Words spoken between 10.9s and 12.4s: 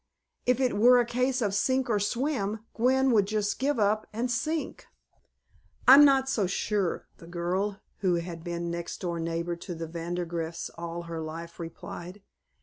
her life replied.